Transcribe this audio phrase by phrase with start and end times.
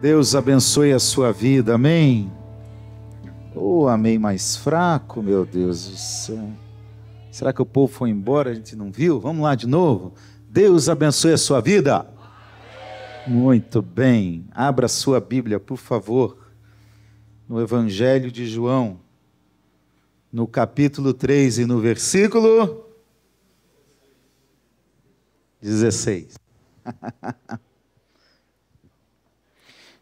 [0.00, 2.32] Deus abençoe a sua vida, amém?
[3.54, 6.50] Oh, amém mais fraco, meu Deus do céu.
[7.30, 8.50] Será que o povo foi embora?
[8.50, 9.20] A gente não viu?
[9.20, 10.14] Vamos lá de novo.
[10.48, 12.06] Deus abençoe a sua vida.
[13.26, 14.46] Muito bem.
[14.52, 16.48] Abra sua Bíblia, por favor,
[17.46, 19.00] no Evangelho de João,
[20.32, 22.86] no capítulo 3 e no versículo
[25.60, 26.38] 16.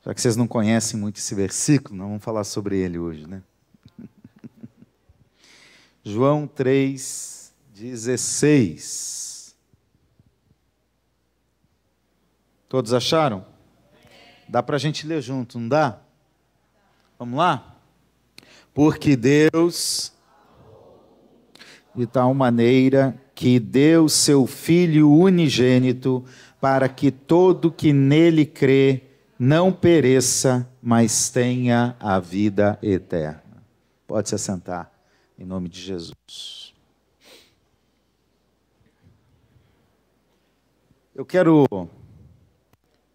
[0.09, 3.43] Já que vocês não conhecem muito esse versículo, não vamos falar sobre ele hoje, né?
[6.03, 9.55] João 3, 16.
[12.71, 13.45] Todos acharam?
[14.49, 15.99] Dá para a gente ler junto, não dá?
[17.19, 17.77] Vamos lá?
[18.73, 20.11] Porque Deus,
[21.95, 26.25] de tal maneira que deu seu Filho unigênito,
[26.59, 29.08] para que todo que nele crê
[29.39, 33.63] não pereça, mas tenha a vida eterna.
[34.07, 34.91] Pode se assentar,
[35.39, 36.75] em nome de Jesus.
[41.15, 41.67] Eu quero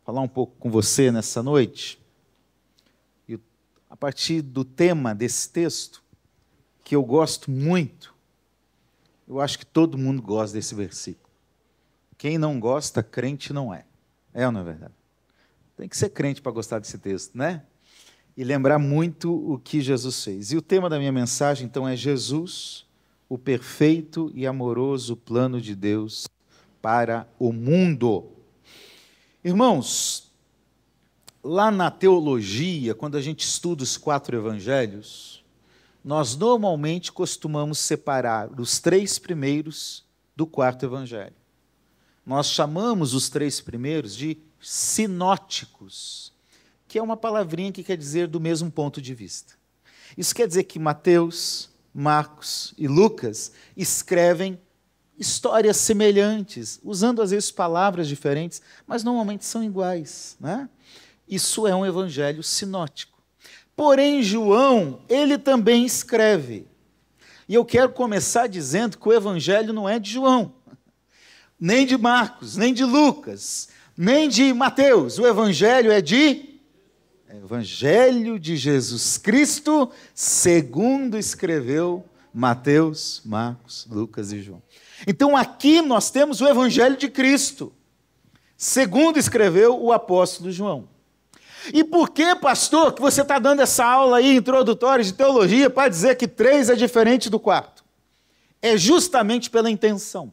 [0.05, 2.01] falar um pouco com você nessa noite,
[3.89, 6.03] a partir do tema desse texto,
[6.83, 8.13] que eu gosto muito.
[9.27, 11.31] Eu acho que todo mundo gosta desse versículo.
[12.17, 13.85] Quem não gosta, crente não é.
[14.33, 15.02] É ou não é verdade?
[15.83, 17.61] Tem que ser crente para gostar desse texto, né?
[18.37, 20.53] E lembrar muito o que Jesus fez.
[20.53, 22.85] E o tema da minha mensagem, então, é Jesus,
[23.27, 26.25] o perfeito e amoroso plano de Deus
[26.81, 28.29] para o mundo.
[29.43, 30.31] Irmãos,
[31.43, 35.43] lá na teologia, quando a gente estuda os quatro evangelhos,
[36.01, 41.35] nós normalmente costumamos separar os três primeiros do quarto evangelho.
[42.25, 46.33] Nós chamamos os três primeiros de sinóticos,
[46.87, 49.53] que é uma palavrinha que quer dizer do mesmo ponto de vista.
[50.17, 54.59] Isso quer dizer que Mateus, Marcos e Lucas escrevem
[55.17, 60.37] histórias semelhantes, usando às vezes palavras diferentes, mas normalmente são iguais.
[60.39, 60.69] Né?
[61.27, 63.21] Isso é um evangelho sinótico.
[63.75, 66.67] Porém, João, ele também escreve.
[67.47, 70.53] E eu quero começar dizendo que o evangelho não é de João,
[71.59, 75.19] nem de Marcos, nem de Lucas nem de Mateus.
[75.19, 76.53] O evangelho é de
[77.43, 84.61] Evangelho de Jesus Cristo, segundo escreveu Mateus, Marcos, Lucas e João.
[85.07, 87.73] Então aqui nós temos o Evangelho de Cristo,
[88.55, 90.87] segundo escreveu o apóstolo João.
[91.73, 95.89] E por que, pastor, que você está dando essa aula aí introdutória de teologia para
[95.89, 97.83] dizer que três é diferente do quarto?
[98.61, 100.31] É justamente pela intenção.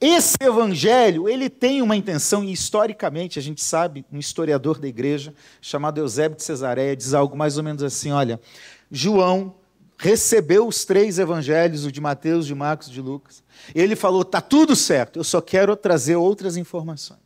[0.00, 5.34] Esse evangelho, ele tem uma intenção, e historicamente a gente sabe, um historiador da igreja,
[5.60, 8.40] chamado Eusébio de Cesareia, diz algo mais ou menos assim: olha,
[8.90, 9.54] João
[9.98, 13.42] recebeu os três evangelhos, o de Mateus, de Marcos e de Lucas.
[13.74, 17.20] Ele falou: está tudo certo, eu só quero trazer outras informações.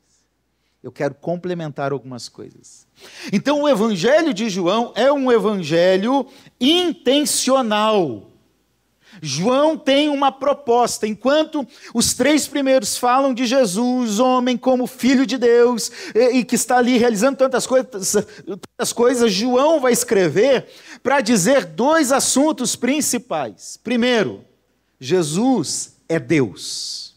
[0.82, 2.86] Eu quero complementar algumas coisas.
[3.32, 6.26] Então, o evangelho de João é um evangelho
[6.60, 8.33] intencional.
[9.22, 11.06] João tem uma proposta.
[11.06, 16.54] Enquanto os três primeiros falam de Jesus, homem como filho de Deus, e, e que
[16.54, 18.12] está ali realizando tantas coisas,
[18.46, 20.66] tantas coisas João vai escrever
[21.02, 23.78] para dizer dois assuntos principais.
[23.82, 24.44] Primeiro,
[24.98, 27.14] Jesus é Deus.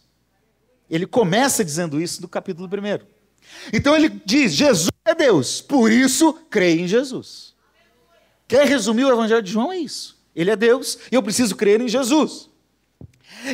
[0.90, 3.06] Ele começa dizendo isso no capítulo 1.
[3.74, 7.56] Então ele diz: Jesus é Deus, por isso creia em Jesus.
[8.48, 9.72] Quer resumir o Evangelho de João?
[9.72, 10.17] É isso.
[10.38, 12.48] Ele é Deus e eu preciso crer em Jesus.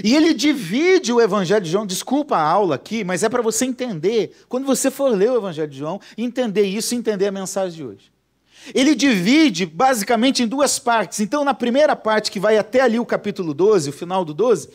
[0.04, 3.66] E ele divide o Evangelho de João, desculpa a aula aqui, mas é para você
[3.66, 7.78] entender, quando você for ler o Evangelho de João, entender isso e entender a mensagem
[7.78, 8.12] de hoje.
[8.74, 11.20] Ele divide basicamente em duas partes.
[11.20, 14.70] Então, na primeira parte, que vai até ali o capítulo 12, o final do 12,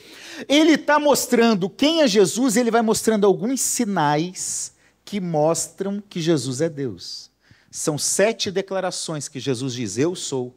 [0.48, 4.72] ele está mostrando quem é Jesus e ele vai mostrando alguns sinais
[5.04, 7.30] que mostram que Jesus é Deus.
[7.70, 10.54] São sete declarações que Jesus diz: Eu sou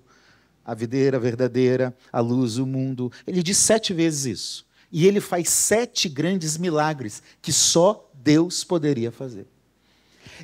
[0.65, 3.11] a videira verdadeira, a luz, o mundo.
[3.25, 4.65] Ele diz sete vezes isso.
[4.91, 9.47] E ele faz sete grandes milagres que só Deus poderia fazer.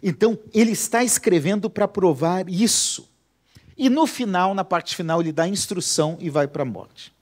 [0.01, 3.09] Então, ele está escrevendo para provar isso.
[3.77, 7.13] E no final, na parte final, ele dá instrução e vai para a morte.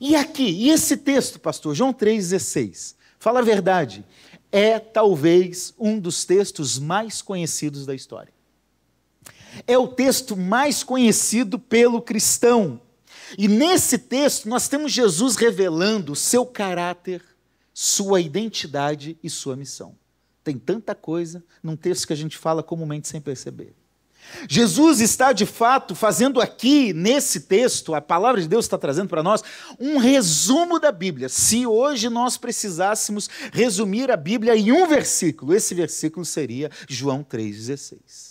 [0.00, 4.04] E aqui, e esse texto, pastor, João 3,16, fala a verdade,
[4.50, 8.32] é talvez um dos textos mais conhecidos da história
[9.66, 12.80] é o texto mais conhecido pelo cristão.
[13.38, 17.22] E nesse texto nós temos Jesus revelando seu caráter,
[17.72, 19.94] sua identidade e sua missão.
[20.42, 23.74] Tem tanta coisa num texto que a gente fala comumente sem perceber.
[24.48, 29.22] Jesus está de fato fazendo aqui, nesse texto, a palavra de Deus está trazendo para
[29.22, 29.42] nós
[29.78, 31.28] um resumo da Bíblia.
[31.28, 38.29] Se hoje nós precisássemos resumir a Bíblia em um versículo, esse versículo seria João 3,16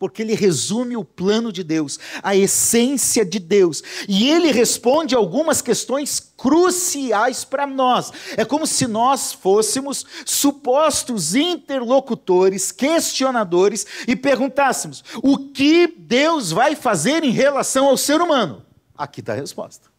[0.00, 5.60] porque ele resume o plano de Deus, a essência de Deus, e ele responde algumas
[5.60, 8.10] questões cruciais para nós.
[8.34, 17.22] É como se nós fôssemos supostos interlocutores, questionadores e perguntássemos: o que Deus vai fazer
[17.22, 18.64] em relação ao ser humano?
[18.96, 19.90] Aqui está a resposta.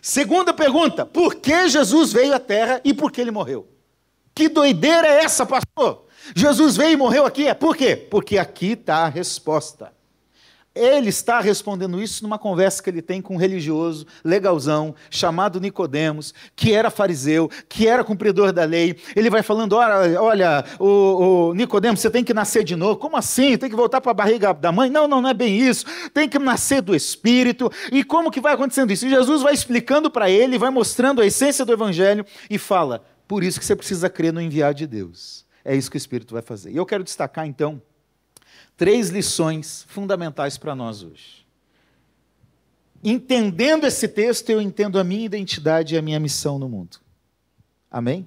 [0.00, 3.68] Segunda pergunta: por que Jesus veio à Terra e por que ele morreu?
[4.34, 6.06] Que doideira é essa, pastor?
[6.34, 7.96] Jesus veio e morreu aqui, é por quê?
[7.96, 9.92] Porque aqui está a resposta.
[10.72, 16.32] Ele está respondendo isso numa conversa que ele tem com um religioso legalzão chamado Nicodemos,
[16.54, 18.96] que era fariseu, que era cumpridor da lei.
[19.16, 23.00] Ele vai falando: olha, olha o, o Nicodemos, você tem que nascer de novo.
[23.00, 23.58] Como assim?
[23.58, 24.88] Tem que voltar para a barriga da mãe?
[24.88, 25.84] Não, não, não é bem isso.
[26.14, 27.68] Tem que nascer do Espírito.
[27.90, 29.06] E como que vai acontecendo isso?
[29.06, 33.42] E Jesus vai explicando para ele, vai mostrando a essência do Evangelho e fala: por
[33.42, 35.44] isso que você precisa crer no enviado de Deus.
[35.70, 36.72] É isso que o Espírito vai fazer.
[36.72, 37.80] E eu quero destacar, então,
[38.76, 41.46] três lições fundamentais para nós hoje.
[43.04, 46.98] Entendendo esse texto, eu entendo a minha identidade e a minha missão no mundo.
[47.88, 48.26] Amém?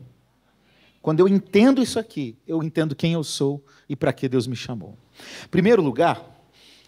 [1.01, 4.55] Quando eu entendo isso aqui, eu entendo quem eu sou e para que Deus me
[4.55, 4.97] chamou.
[5.43, 6.25] Em primeiro lugar,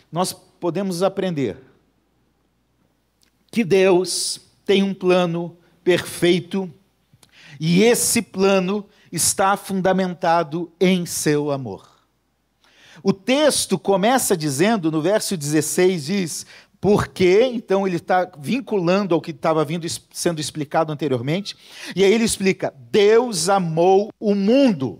[0.09, 1.57] nós podemos aprender
[3.51, 6.73] que Deus tem um plano perfeito
[7.59, 11.89] e esse plano está fundamentado em seu amor.
[13.03, 16.45] O texto começa dizendo, no verso 16, diz:
[16.85, 19.65] porque, então ele está vinculando ao que estava
[20.12, 21.56] sendo explicado anteriormente,
[21.95, 25.00] e aí ele explica: Deus amou o mundo,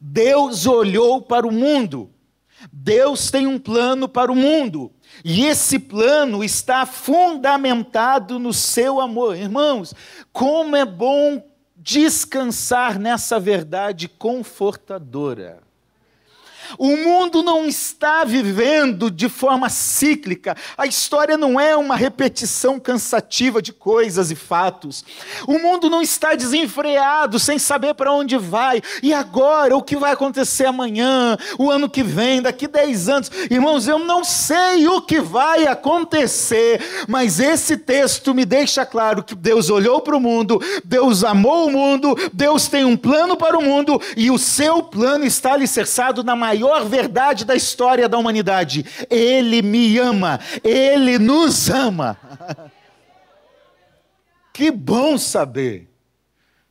[0.00, 2.10] Deus olhou para o mundo,
[2.72, 4.92] Deus tem um plano para o mundo,
[5.24, 9.36] e esse plano está fundamentado no seu amor.
[9.36, 9.94] Irmãos,
[10.32, 11.42] como é bom
[11.86, 15.65] descansar nessa verdade confortadora.
[16.78, 20.56] O mundo não está vivendo de forma cíclica.
[20.76, 25.04] A história não é uma repetição cansativa de coisas e fatos.
[25.46, 28.82] O mundo não está desenfreado, sem saber para onde vai.
[29.02, 33.30] E agora, o que vai acontecer amanhã, o ano que vem, daqui 10 anos?
[33.50, 39.34] Irmãos, eu não sei o que vai acontecer, mas esse texto me deixa claro que
[39.34, 43.62] Deus olhou para o mundo, Deus amou o mundo, Deus tem um plano para o
[43.62, 48.84] mundo e o seu plano está alicerçado na maior maior verdade da história da humanidade.
[49.10, 52.18] Ele me ama, ele nos ama.
[54.52, 55.90] que bom saber.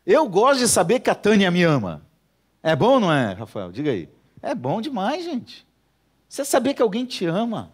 [0.05, 2.05] Eu gosto de saber que a Tânia me ama.
[2.61, 3.71] É bom, não é, Rafael?
[3.71, 4.09] Diga aí.
[4.41, 5.65] É bom demais, gente.
[6.27, 7.71] Você saber que alguém te ama.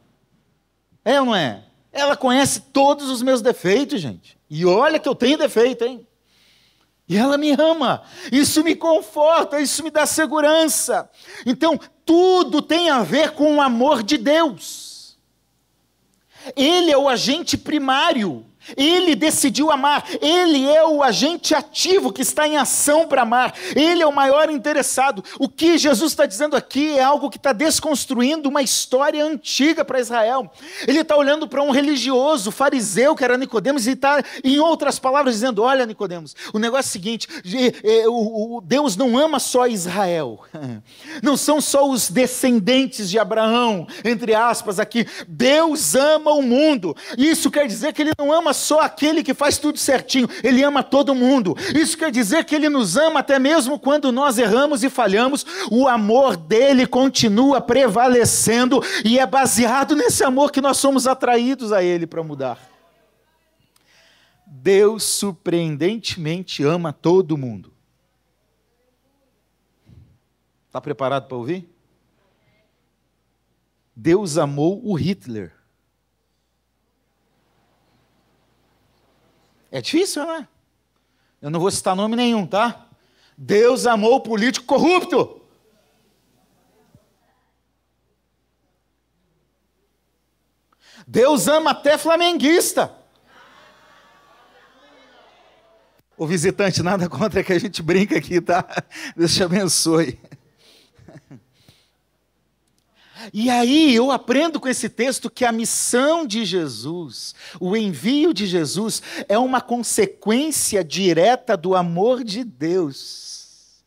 [1.04, 1.64] É ou não é?
[1.92, 4.38] Ela conhece todos os meus defeitos, gente.
[4.50, 6.08] E olha que eu tenho defeito, hein?
[7.08, 8.04] E ela me ama.
[8.32, 11.10] Isso me conforta, isso me dá segurança.
[11.46, 11.78] Então,
[12.12, 15.18] tudo tem a ver com o amor de Deus.
[16.58, 22.48] Ele é o agente primário ele decidiu amar, ele é o agente ativo que está
[22.48, 25.24] em ação para amar, ele é o maior interessado.
[25.40, 30.00] O que Jesus está dizendo aqui é algo que está desconstruindo uma história antiga para
[30.00, 30.52] Israel.
[30.88, 35.36] Ele está olhando para um religioso, fariseu, que era Nicodemos, e está, em outras palavras,
[35.36, 37.28] dizendo: Olha, Nicodemos, o negócio é o seguinte:
[38.08, 40.40] o Deus não ama só Israel,
[41.22, 45.06] não são só os descendentes de Abraão, entre aspas, aqui.
[45.28, 46.96] Deus ama o mundo.
[47.18, 50.84] Isso quer dizer que ele não ama só aquele que faz tudo certinho, ele ama
[50.84, 51.56] todo mundo.
[51.76, 55.88] Isso quer dizer que ele nos ama até mesmo quando nós erramos e falhamos, o
[55.88, 62.08] amor dele continua prevalecendo e é baseado nesse amor que nós somos atraídos a ele
[62.08, 62.60] para mudar.
[64.46, 67.74] Deus surpreendentemente ama todo mundo.
[70.68, 71.68] Está preparado para ouvir?
[73.96, 75.61] Deus amou o Hitler.
[79.72, 80.48] É difícil, né?
[81.42, 82.88] Eu não vou citar nome nenhum, tá?
[83.38, 85.42] Deus amou o político corrupto.
[91.08, 92.94] Deus ama até flamenguista.
[96.18, 98.64] O visitante, nada contra que a gente brinca aqui, tá?
[99.16, 100.20] Deus te abençoe.
[103.34, 108.46] E aí eu aprendo com esse texto que a missão de Jesus, o envio de
[108.46, 113.32] Jesus, é uma consequência direta do amor de Deus.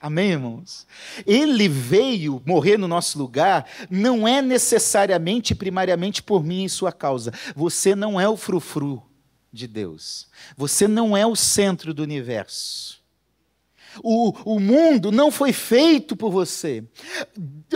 [0.00, 0.86] Amém, irmãos?
[1.26, 7.32] Ele veio morrer no nosso lugar, não é necessariamente, primariamente por mim e sua causa.
[7.56, 9.02] Você não é o frufru
[9.50, 10.28] de Deus.
[10.56, 13.03] Você não é o centro do universo.
[14.02, 16.84] O, o mundo não foi feito por você.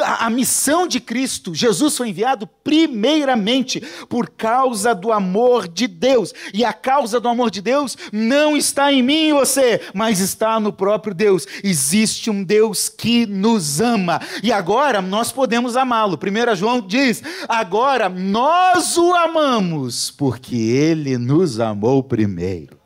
[0.01, 6.33] A, a, missão de Cristo, Jesus foi enviado primeiramente por causa do amor de Deus.
[6.53, 10.61] E a causa do amor de Deus não está em mim e você, mas está
[10.61, 11.47] no próprio Deus.
[11.63, 14.21] Existe um Deus que nos ama.
[14.43, 16.19] E agora nós podemos amá-lo.
[16.19, 22.78] 1 João diz: agora nós o amamos, porque ele nos amou primeiro.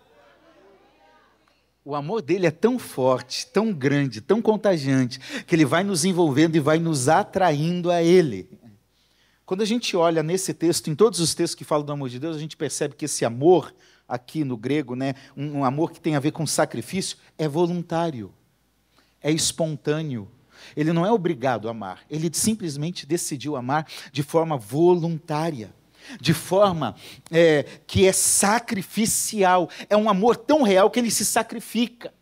[1.84, 6.54] O amor dele é tão forte, tão grande, tão contagiante, que ele vai nos envolvendo
[6.54, 8.48] e vai nos atraindo a ele.
[9.44, 12.20] Quando a gente olha nesse texto, em todos os textos que falam do amor de
[12.20, 13.74] Deus, a gente percebe que esse amor,
[14.08, 18.32] aqui no grego, né, um, um amor que tem a ver com sacrifício, é voluntário,
[19.20, 20.30] é espontâneo.
[20.76, 25.74] Ele não é obrigado a amar, ele simplesmente decidiu amar de forma voluntária
[26.21, 26.94] de forma
[27.30, 29.68] é, que é sacrificial.
[29.88, 32.12] É um amor tão real que ele se sacrifica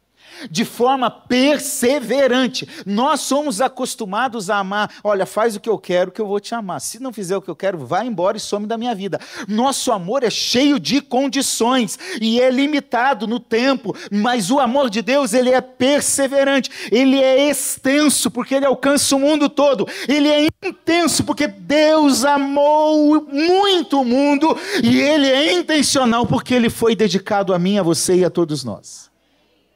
[0.50, 2.68] de forma perseverante.
[2.86, 4.90] Nós somos acostumados a amar.
[5.02, 6.80] Olha, faz o que eu quero, que eu vou te amar.
[6.80, 9.20] Se não fizer o que eu quero, vai embora e some da minha vida.
[9.48, 15.02] Nosso amor é cheio de condições e é limitado no tempo, mas o amor de
[15.02, 19.86] Deus, ele é perseverante, ele é extenso, porque ele alcança o mundo todo.
[20.08, 26.70] Ele é intenso, porque Deus amou muito o mundo e ele é intencional, porque ele
[26.70, 29.09] foi dedicado a mim, a você e a todos nós.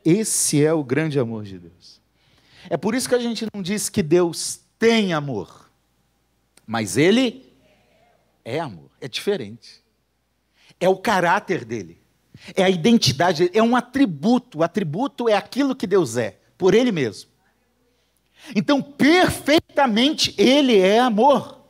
[0.05, 2.01] Esse é o grande amor de Deus.
[2.69, 5.71] É por isso que a gente não diz que Deus tem amor,
[6.67, 7.51] mas Ele
[8.45, 9.83] é amor, é diferente.
[10.79, 11.99] É o caráter dele,
[12.55, 14.59] é a identidade, é um atributo.
[14.59, 17.31] O atributo é aquilo que Deus é, por Ele mesmo.
[18.55, 21.61] Então, perfeitamente, Ele é amor.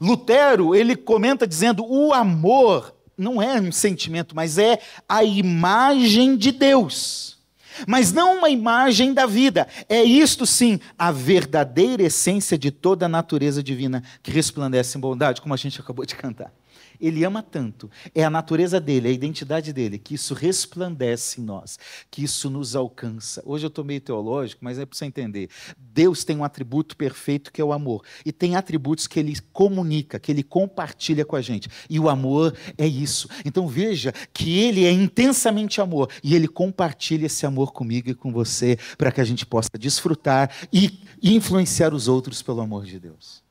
[0.00, 6.52] Lutero, ele comenta dizendo: o amor não é um sentimento, mas é a imagem de
[6.52, 7.39] Deus
[7.86, 9.66] mas não uma imagem da vida.
[9.88, 15.40] É isto sim, a verdadeira essência de toda a natureza divina que resplandece em bondade,
[15.40, 16.52] como a gente acabou de cantar.
[17.00, 21.44] Ele ama tanto, é a natureza dele, é a identidade dele, que isso resplandece em
[21.44, 21.78] nós,
[22.10, 23.42] que isso nos alcança.
[23.46, 25.48] Hoje eu estou meio teológico, mas é para você entender.
[25.78, 30.18] Deus tem um atributo perfeito que é o amor, e tem atributos que ele comunica,
[30.18, 33.28] que ele compartilha com a gente, e o amor é isso.
[33.44, 38.32] Então veja que ele é intensamente amor, e ele compartilha esse amor comigo e com
[38.32, 43.42] você, para que a gente possa desfrutar e influenciar os outros pelo amor de Deus.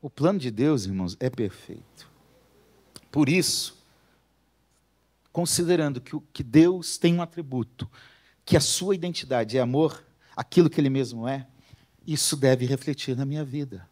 [0.00, 2.11] O plano de Deus, irmãos, é perfeito.
[3.12, 3.76] Por isso,
[5.30, 7.88] considerando que, que Deus tem um atributo,
[8.42, 10.02] que a sua identidade é amor,
[10.34, 11.46] aquilo que Ele mesmo é,
[12.06, 13.86] isso deve refletir na minha vida.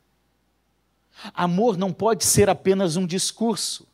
[1.34, 3.86] Amor não pode ser apenas um discurso.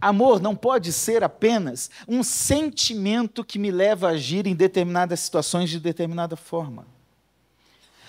[0.00, 5.70] Amor não pode ser apenas um sentimento que me leva a agir em determinadas situações
[5.70, 6.86] de determinada forma.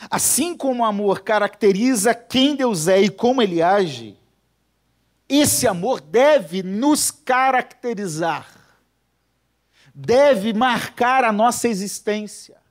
[0.10, 4.18] Assim como o amor caracteriza quem Deus é e como ele age,
[5.28, 8.48] esse amor deve nos caracterizar,
[9.94, 12.63] deve marcar a nossa existência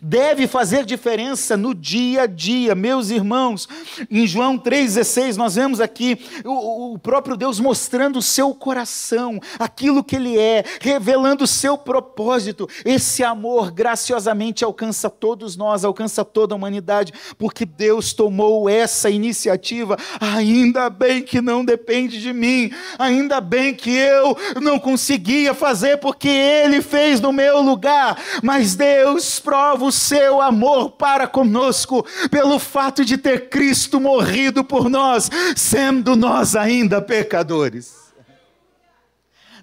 [0.00, 3.68] deve fazer diferença no dia a dia, meus irmãos.
[4.10, 10.04] Em João 3,16, nós vemos aqui o, o, próprio Deus mostrando o seu coração, aquilo
[10.04, 12.68] que Ele é, revelando o seu propósito.
[12.84, 19.96] Esse amor graciosamente alcança todos nós, alcança toda a humanidade, porque Deus tomou essa iniciativa.
[20.20, 26.28] Ainda bem que não depende de mim, ainda bem que eu não conseguia fazer, porque
[26.28, 32.58] Ele fez no meu lugar, mas Deus prova prova o seu amor para conosco, pelo
[32.58, 38.12] fato de ter Cristo morrido por nós, sendo nós ainda pecadores.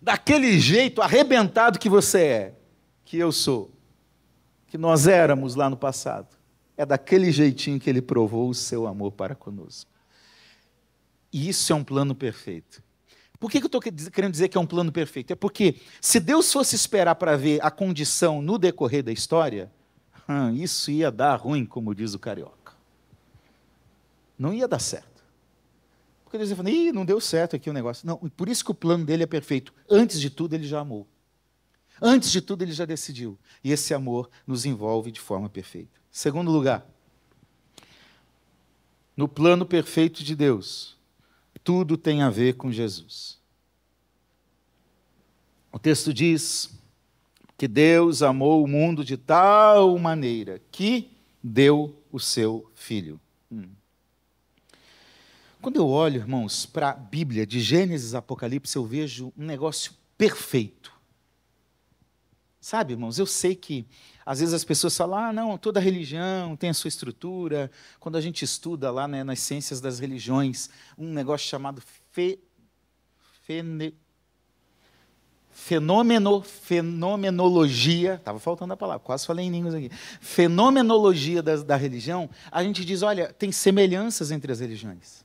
[0.01, 2.53] Daquele jeito arrebentado que você é,
[3.05, 3.71] que eu sou,
[4.67, 6.35] que nós éramos lá no passado,
[6.75, 9.91] é daquele jeitinho que ele provou o seu amor para conosco.
[11.31, 12.81] E isso é um plano perfeito.
[13.39, 15.31] Por que eu estou querendo dizer que é um plano perfeito?
[15.31, 19.71] É porque se Deus fosse esperar para ver a condição no decorrer da história,
[20.31, 22.75] ah, isso ia dar ruim, como diz o carioca.
[24.37, 25.23] Não ia dar certo.
[26.23, 28.05] Porque ia falar, Ih, não deu certo aqui o negócio.
[28.05, 29.73] Não, por isso que o plano dele é perfeito.
[29.89, 31.07] Antes de tudo, ele já amou.
[31.99, 33.39] Antes de tudo, ele já decidiu.
[33.63, 35.99] E esse amor nos envolve de forma perfeita.
[36.11, 36.85] Segundo lugar,
[39.17, 40.95] no plano perfeito de Deus,
[41.63, 43.39] tudo tem a ver com Jesus.
[45.71, 46.78] O texto diz,
[47.59, 51.11] que Deus amou o mundo de tal maneira que
[51.43, 53.19] deu o seu filho.
[53.51, 53.67] Hum.
[55.61, 59.91] Quando eu olho, irmãos, para a Bíblia, de Gênesis a Apocalipse, eu vejo um negócio
[60.17, 60.93] perfeito.
[62.61, 63.85] Sabe, irmãos, eu sei que
[64.25, 67.69] às vezes as pessoas falam, ah, não, toda religião tem a sua estrutura.
[67.99, 72.39] Quando a gente estuda lá né, nas ciências das religiões, um negócio chamado fe,
[73.41, 73.93] fene,
[75.59, 79.91] fenomeno, fenomenologia, estava faltando a palavra, quase falei em línguas aqui.
[80.21, 85.23] Fenomenologia da, da religião, a gente diz, olha, tem semelhanças entre as religiões.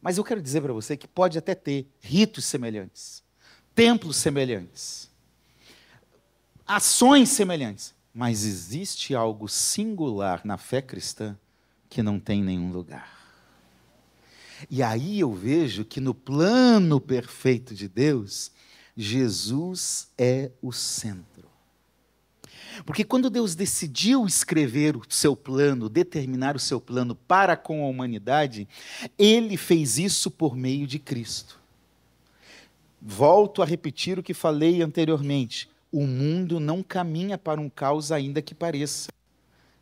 [0.00, 3.22] Mas eu quero dizer para você que pode até ter ritos semelhantes,
[3.74, 5.10] templos semelhantes,
[6.66, 11.36] ações semelhantes, mas existe algo singular na fé cristã
[11.88, 13.12] que não tem nenhum lugar.
[14.70, 18.50] E aí eu vejo que no plano perfeito de Deus,
[18.96, 21.44] Jesus é o centro.
[22.84, 27.88] Porque quando Deus decidiu escrever o seu plano, determinar o seu plano para com a
[27.88, 28.68] humanidade,
[29.18, 31.60] ele fez isso por meio de Cristo.
[33.00, 38.42] Volto a repetir o que falei anteriormente: o mundo não caminha para um caos, ainda
[38.42, 39.12] que pareça.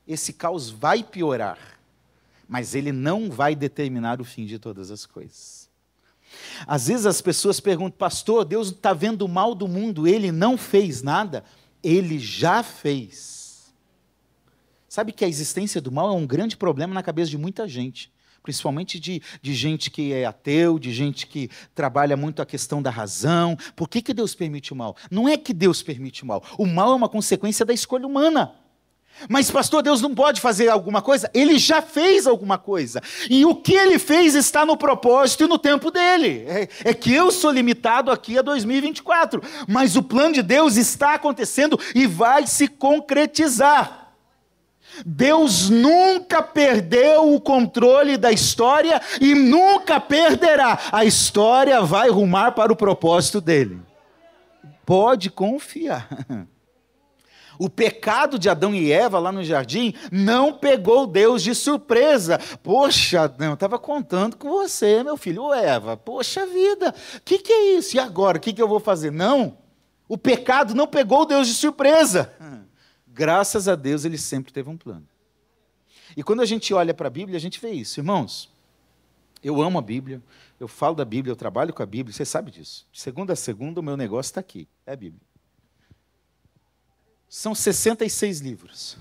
[0.07, 1.59] Esse caos vai piorar,
[2.49, 5.62] mas ele não vai determinar o fim de todas as coisas.
[6.67, 10.57] Às vezes as pessoas perguntam, pastor, Deus está vendo o mal do mundo, ele não
[10.57, 11.45] fez nada?
[11.83, 13.73] Ele já fez.
[14.89, 18.13] Sabe que a existência do mal é um grande problema na cabeça de muita gente,
[18.43, 22.91] principalmente de, de gente que é ateu, de gente que trabalha muito a questão da
[22.91, 23.57] razão.
[23.75, 24.95] Por que, que Deus permite o mal?
[25.11, 28.55] Não é que Deus permite o mal, o mal é uma consequência da escolha humana.
[29.29, 31.31] Mas, pastor, Deus não pode fazer alguma coisa?
[31.33, 33.01] Ele já fez alguma coisa.
[33.31, 36.45] E o que ele fez está no propósito e no tempo dele.
[36.47, 39.43] É, é, que eu sou limitado aqui a 2024.
[39.69, 44.03] Mas o plano de Deus está acontecendo e vai se concretizar.
[45.07, 50.79] Deus nunca perdeu o controle da história e nunca perderá.
[50.91, 53.81] A história vai rumar para o propósito dele.
[54.85, 56.09] Pode confiar.
[57.63, 62.37] O pecado de Adão e Eva lá no jardim não pegou Deus de surpresa.
[62.61, 65.55] Poxa, Adão, eu estava contando com você, meu filho.
[65.55, 67.95] Eva, poxa vida, o que, que é isso?
[67.95, 69.13] E agora, o que, que eu vou fazer?
[69.13, 69.57] Não,
[70.09, 72.35] o pecado não pegou Deus de surpresa.
[73.07, 75.07] Graças a Deus, ele sempre teve um plano.
[76.17, 78.01] E quando a gente olha para a Bíblia, a gente vê isso.
[78.01, 78.51] Irmãos,
[79.41, 80.21] eu amo a Bíblia,
[80.59, 82.89] eu falo da Bíblia, eu trabalho com a Bíblia, você sabe disso.
[82.91, 85.32] De segunda a segunda, o meu negócio está aqui, é a Bíblia.
[87.35, 88.99] São 66 livros.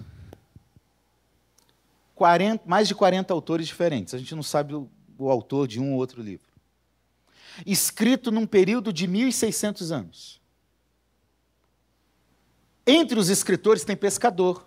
[2.15, 4.13] 40, mais de 40 autores diferentes.
[4.13, 6.47] A gente não sabe o, o autor de um ou outro livro.
[7.65, 10.41] Escrito num período de 1.600 anos.
[12.87, 14.65] Entre os escritores tem pescador,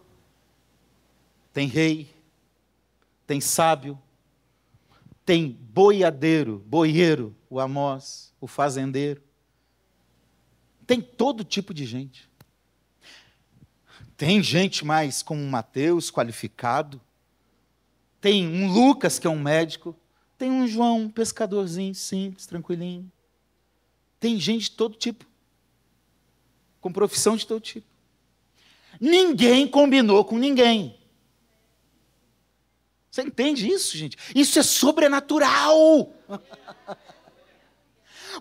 [1.50, 2.14] tem rei,
[3.27, 3.98] tem sábio,
[5.24, 9.22] tem boiadeiro, boieiro, o Amós, o fazendeiro.
[10.87, 12.34] Tem todo tipo de gente.
[14.24, 16.98] Tem gente mais como um Mateus, qualificado.
[18.22, 19.94] Tem um Lucas, que é um médico.
[20.38, 23.12] Tem um João, um pescadorzinho, simples, tranquilinho.
[24.18, 25.26] Tem gente de todo tipo.
[26.80, 27.87] Com profissão de todo tipo.
[28.98, 30.98] Ninguém combinou com ninguém.
[33.10, 34.16] Você entende isso, gente?
[34.34, 36.14] Isso é sobrenatural.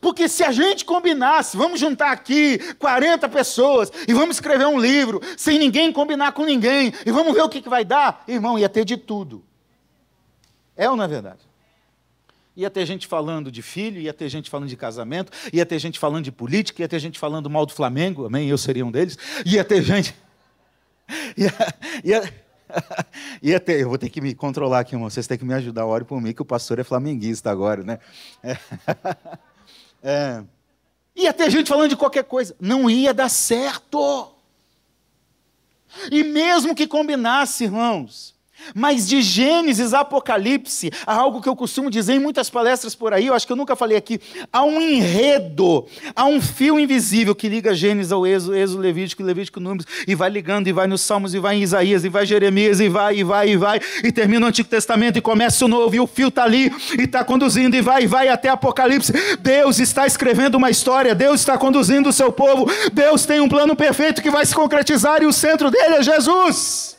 [0.01, 5.21] Porque se a gente combinasse, vamos juntar aqui 40 pessoas e vamos escrever um livro,
[5.37, 8.69] sem ninguém combinar com ninguém, e vamos ver o que, que vai dar, irmão, ia
[8.69, 9.43] ter de tudo.
[10.75, 11.39] É ou não é verdade?
[12.55, 15.97] Ia ter gente falando de filho, ia ter gente falando de casamento, ia ter gente
[15.97, 18.47] falando de política, ia ter gente falando mal do Flamengo, amém?
[18.47, 19.17] Eu seria um deles.
[19.45, 20.15] Ia ter gente.
[21.35, 21.51] Ia,
[22.03, 22.33] ia,
[23.41, 25.09] ia ter, eu vou ter que me controlar aqui, irmão.
[25.09, 25.85] Vocês têm que me ajudar.
[25.85, 27.99] Ore por mim, que o pastor é flamenguista agora, né?
[28.41, 28.57] É.
[30.03, 30.43] É,
[31.15, 32.55] ia ter gente falando de qualquer coisa.
[32.59, 34.35] Não ia dar certo.
[36.11, 38.32] E mesmo que combinasse, irmãos,
[38.73, 43.13] mas de Gênesis a Apocalipse, há algo que eu costumo dizer em muitas palestras por
[43.13, 44.19] aí, eu acho que eu nunca falei aqui,
[44.51, 49.59] há um enredo, há um fio invisível que liga Gênesis ao Êxodo, Êxodo Levítico, Levítico
[49.59, 52.27] Números, e vai ligando, e vai nos Salmos, e vai em Isaías, e vai em
[52.27, 55.67] Jeremias, e vai, e vai, e vai, e termina o Antigo Testamento, e começa o
[55.67, 59.13] Novo, e o fio está ali, e está conduzindo, e vai, e vai até Apocalipse.
[59.39, 63.75] Deus está escrevendo uma história, Deus está conduzindo o seu povo, Deus tem um plano
[63.75, 66.97] perfeito que vai se concretizar, e o centro dele é Jesus.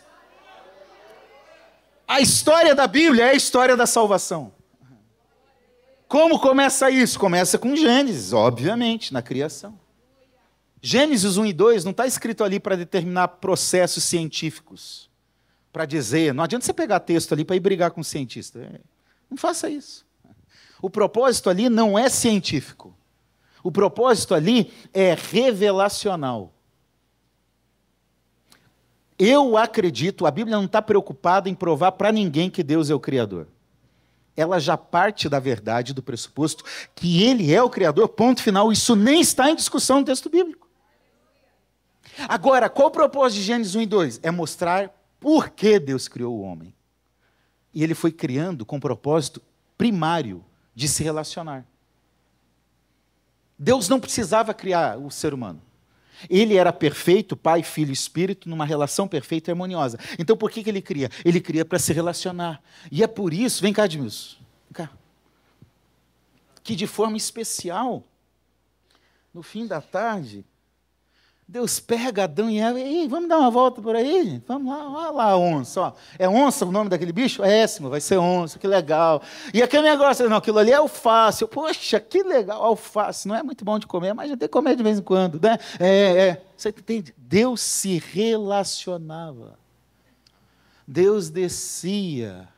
[2.06, 4.52] A história da Bíblia é a história da salvação.
[6.06, 7.18] Como começa isso?
[7.18, 9.78] Começa com Gênesis, obviamente, na criação.
[10.80, 15.10] Gênesis 1 e 2 não está escrito ali para determinar processos científicos,
[15.72, 18.60] para dizer, não adianta você pegar texto ali para ir brigar com o cientista.
[18.60, 18.80] É,
[19.30, 20.06] não faça isso.
[20.80, 22.94] O propósito ali não é científico.
[23.62, 26.53] O propósito ali é revelacional.
[29.18, 33.00] Eu acredito, a Bíblia não está preocupada em provar para ninguém que Deus é o
[33.00, 33.46] Criador.
[34.36, 38.72] Ela já parte da verdade, do pressuposto que Ele é o Criador, ponto final.
[38.72, 40.68] Isso nem está em discussão no texto bíblico.
[42.28, 44.20] Agora, qual o propósito de Gênesis 1 e 2?
[44.22, 46.74] É mostrar por que Deus criou o homem.
[47.72, 49.40] E ele foi criando com o propósito
[49.78, 51.64] primário de se relacionar.
[53.58, 55.62] Deus não precisava criar o ser humano.
[56.28, 59.98] Ele era perfeito, Pai, Filho e Espírito, numa relação perfeita e harmoniosa.
[60.18, 61.10] Então por que, que ele cria?
[61.24, 62.62] Ele cria para se relacionar.
[62.90, 64.36] E é por isso, vem cá, Edmilson,
[64.70, 64.90] vem cá,
[66.62, 68.02] que de forma especial,
[69.32, 70.44] no fim da tarde,
[71.46, 74.42] Deus pega Adão e Eva, e vamos dar uma volta por aí?
[74.48, 75.80] Vamos lá, olha lá onça.
[75.80, 75.92] Ó.
[76.18, 77.44] É onça o nome daquele bicho?
[77.44, 79.22] É Éssimo, vai ser onça, que legal.
[79.52, 81.46] E aquele negócio, não, aquilo ali é alface.
[81.46, 83.28] Poxa, que legal, alface.
[83.28, 85.38] Não é muito bom de comer, mas já tem que comer de vez em quando,
[85.40, 85.58] né?
[85.78, 86.42] É, é.
[86.56, 87.14] Você entende?
[87.16, 89.58] Deus se relacionava.
[90.86, 92.48] Deus descia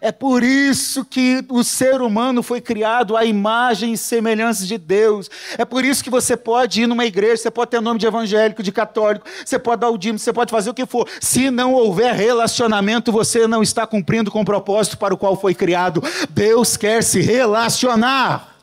[0.00, 5.30] é por isso que o ser humano foi criado à imagem e semelhança de Deus.
[5.58, 8.62] É por isso que você pode ir numa igreja, você pode ter nome de evangélico,
[8.62, 11.06] de católico, você pode dar o dízimo, você pode fazer o que for.
[11.20, 15.54] Se não houver relacionamento, você não está cumprindo com o propósito para o qual foi
[15.54, 16.02] criado.
[16.30, 18.56] Deus quer se relacionar.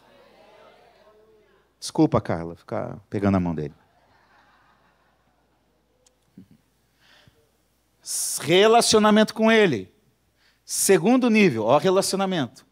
[1.80, 3.73] Desculpa, Carla, ficar pegando a mão dele.
[8.41, 9.96] Relacionamento com Ele
[10.69, 12.65] Segundo nível, ó, relacionamento.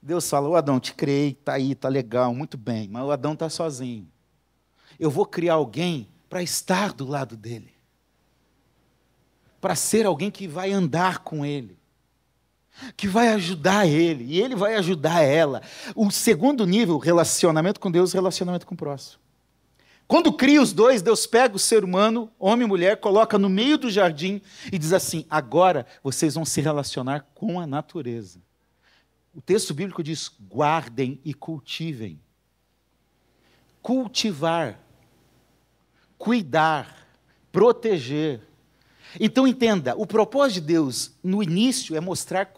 [0.00, 3.36] Deus fala: o Adão, te criei, tá aí, tá legal, muito bem, mas o Adão
[3.36, 4.08] tá sozinho.
[4.98, 7.70] Eu vou criar alguém para estar do lado dele,
[9.60, 11.76] para ser alguém que vai andar com ele,
[12.96, 15.60] que vai ajudar ele, e ele vai ajudar ela.
[15.94, 19.21] O segundo nível, relacionamento com Deus, relacionamento com o próximo.
[20.06, 23.78] Quando cria os dois, Deus pega o ser humano, homem e mulher, coloca no meio
[23.78, 28.40] do jardim e diz assim: agora vocês vão se relacionar com a natureza.
[29.34, 32.20] O texto bíblico diz: guardem e cultivem.
[33.80, 34.78] Cultivar,
[36.18, 37.08] cuidar,
[37.50, 38.42] proteger.
[39.18, 42.52] Então entenda: o propósito de Deus no início é mostrar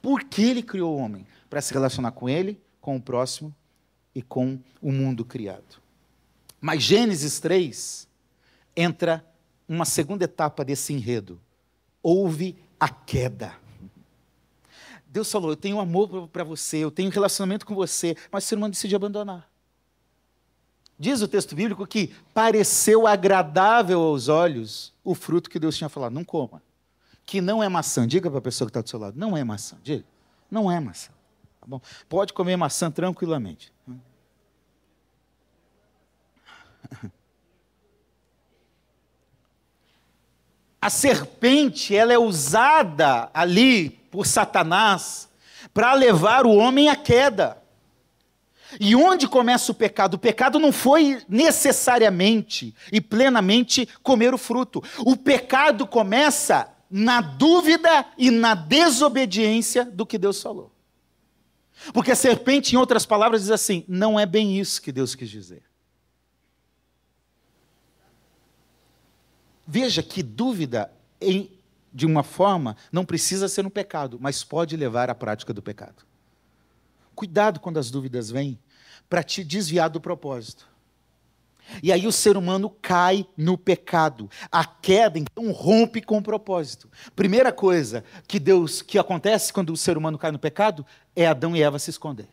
[0.00, 3.54] por que ele criou o homem para se relacionar com ele, com o próximo
[4.14, 5.85] e com o mundo criado.
[6.60, 8.08] Mas Gênesis 3
[8.76, 9.24] entra
[9.68, 11.40] uma segunda etapa desse enredo.
[12.02, 13.54] Houve a queda.
[15.06, 18.56] Deus falou: Eu tenho amor para você, eu tenho relacionamento com você, mas o ser
[18.56, 19.48] humano decide abandonar.
[20.98, 26.12] Diz o texto bíblico que pareceu agradável aos olhos o fruto que Deus tinha falado:
[26.12, 26.62] não coma.
[27.24, 28.06] Que não é maçã.
[28.06, 29.76] Diga para a pessoa que está do seu lado: não é maçã.
[29.82, 30.04] Diga,
[30.50, 31.10] não é maçã.
[31.60, 31.80] Tá bom?
[32.08, 33.72] Pode comer maçã tranquilamente.
[40.80, 45.28] A serpente, ela é usada ali por Satanás
[45.74, 47.60] para levar o homem à queda.
[48.78, 50.14] E onde começa o pecado?
[50.14, 54.80] O pecado não foi necessariamente e plenamente comer o fruto.
[55.00, 60.72] O pecado começa na dúvida e na desobediência do que Deus falou.
[61.92, 65.28] Porque a serpente, em outras palavras, diz assim: não é bem isso que Deus quis
[65.28, 65.65] dizer.
[69.66, 71.50] Veja que dúvida, em,
[71.92, 76.04] de uma forma, não precisa ser um pecado, mas pode levar à prática do pecado.
[77.14, 78.58] Cuidado quando as dúvidas vêm
[79.08, 80.68] para te desviar do propósito.
[81.82, 84.30] E aí o ser humano cai no pecado.
[84.52, 86.88] A queda então rompe com o propósito.
[87.14, 91.56] Primeira coisa que Deus que acontece quando o ser humano cai no pecado é Adão
[91.56, 92.28] e Eva se esconder.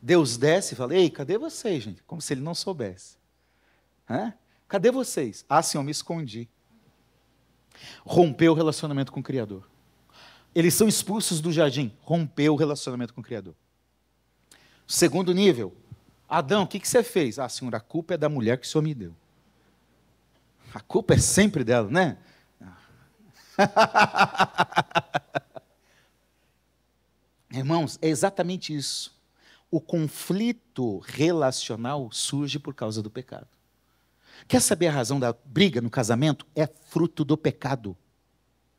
[0.00, 3.16] Deus desce e fala: "Ei, cadê vocês, gente?" Como se ele não soubesse.
[4.08, 4.32] Hã?
[4.68, 5.44] Cadê vocês?
[5.48, 6.48] Ah, Senhor, me escondi.
[8.04, 9.68] Rompeu o relacionamento com o Criador.
[10.54, 11.92] Eles são expulsos do jardim.
[12.00, 13.54] Rompeu o relacionamento com o Criador.
[14.86, 15.76] Segundo nível.
[16.28, 17.38] Adão, o que, que você fez?
[17.38, 19.14] Ah, Senhor, a culpa é da mulher que o Senhor me deu.
[20.72, 22.18] A culpa é sempre dela, né?
[27.50, 29.14] Irmãos, é exatamente isso.
[29.70, 33.46] O conflito relacional surge por causa do pecado.
[34.46, 36.46] Quer saber a razão da briga no casamento?
[36.54, 37.96] É fruto do pecado.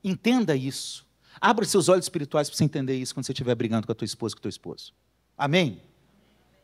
[0.04, 1.06] Entenda isso.
[1.40, 4.06] Abra seus olhos espirituais para você entender isso quando você estiver brigando com a tua
[4.06, 4.94] esposa, com o teu esposo.
[5.38, 5.82] Amém?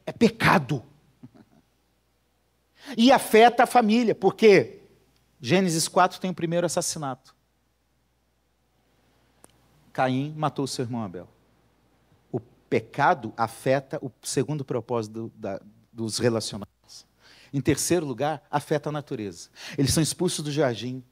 [0.06, 0.84] É pecado.
[2.98, 4.80] E afeta a família, porque
[5.40, 7.36] Gênesis 4 tem o primeiro assassinato.
[9.92, 11.28] Caim matou seu irmão Abel.
[12.32, 16.71] O pecado afeta o segundo propósito da, dos relacionamentos.
[17.54, 19.50] Em terceiro lugar, afeta a natureza.
[19.78, 21.04] Eles são expulsos do jardim.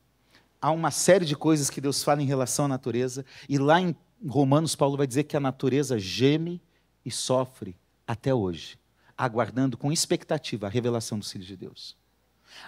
[0.62, 3.95] Há uma série de coisas que Deus fala em relação à natureza, e lá em
[4.28, 6.62] Romanos, Paulo vai dizer que a natureza geme
[7.06, 8.78] e sofre até hoje,
[9.17, 11.95] aguardando com expectativa a revelação dos filhos de Deus.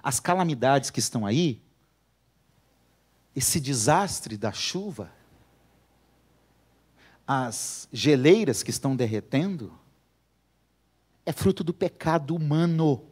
[0.01, 1.61] As calamidades que estão aí,
[3.35, 5.11] esse desastre da chuva,
[7.27, 9.77] as geleiras que estão derretendo,
[11.25, 13.05] é fruto do pecado humano.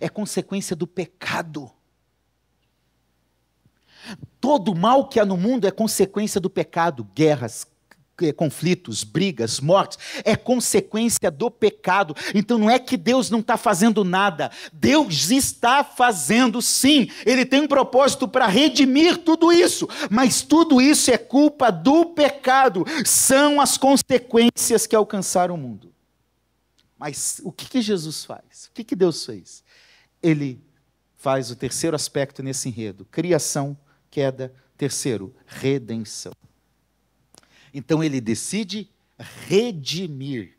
[0.00, 1.70] É consequência do pecado.
[4.40, 7.66] Todo mal que há no mundo é consequência do pecado, guerras,
[8.36, 12.14] conflitos, brigas, mortes, é consequência do pecado.
[12.34, 17.08] Então não é que Deus não está fazendo nada, Deus está fazendo sim.
[17.24, 22.84] Ele tem um propósito para redimir tudo isso, mas tudo isso é culpa do pecado,
[23.06, 25.92] são as consequências que alcançaram o mundo.
[26.98, 28.66] Mas o que, que Jesus faz?
[28.66, 29.64] O que, que Deus fez?
[30.22, 30.62] Ele
[31.16, 33.76] faz o terceiro aspecto nesse enredo: criação,
[34.10, 34.54] queda.
[34.76, 36.32] Terceiro, redenção.
[37.72, 38.90] Então ele decide
[39.46, 40.52] redimir,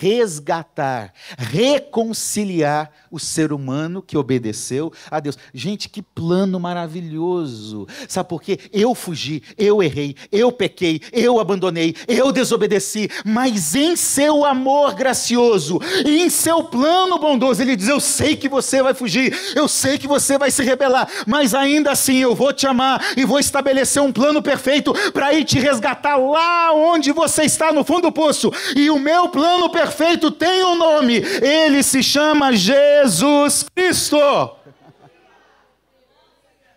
[0.00, 5.38] resgatar, reconciliar o ser humano que obedeceu a Deus.
[5.52, 7.86] Gente, que plano maravilhoso!
[8.08, 8.58] Sabe por quê?
[8.72, 15.80] Eu fugi, eu errei, eu pequei, eu abandonei, eu desobedeci, mas em seu amor gracioso,
[16.04, 20.06] em seu plano bondoso, ele diz: Eu sei que você vai fugir, eu sei que
[20.06, 24.12] você vai se rebelar, mas ainda assim eu vou te amar e vou estabelecer um
[24.12, 28.52] plano perfeito para ir te resgatar lá onde você está, no fundo do poço.
[28.74, 31.16] E o meu plano perfeito tem um nome.
[31.16, 34.55] Ele se chama Jesus Cristo.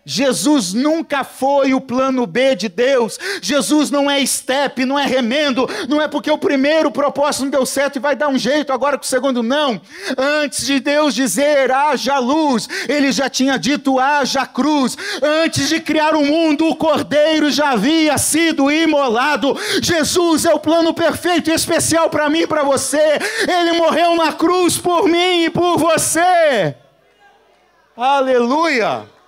[0.04, 3.18] Jesus nunca foi o plano B de Deus.
[3.42, 7.66] Jesus não é step, não é remendo, não é porque o primeiro propósito não deu
[7.66, 9.80] certo e vai dar um jeito agora com o segundo não.
[10.16, 14.96] Antes de Deus dizer haja luz, ele já tinha dito haja cruz.
[15.22, 19.56] Antes de criar o mundo, o cordeiro já havia sido imolado.
[19.82, 23.18] Jesus é o plano perfeito e especial para mim e para você.
[23.46, 26.74] Ele morreu na cruz por mim e por você.
[27.94, 29.19] Aleluia!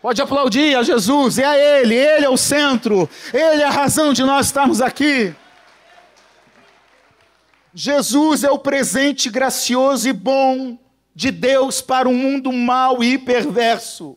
[0.00, 4.14] Pode aplaudir a Jesus, é a Ele, Ele é o centro, Ele é a razão
[4.14, 5.34] de nós estarmos aqui.
[7.74, 10.78] Jesus é o presente gracioso e bom
[11.14, 14.16] de Deus para um mundo mau e perverso.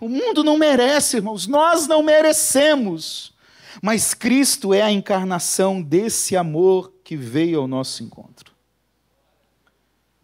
[0.00, 3.34] O mundo não merece, irmãos, nós não merecemos,
[3.82, 8.51] mas Cristo é a encarnação desse amor que veio ao nosso encontro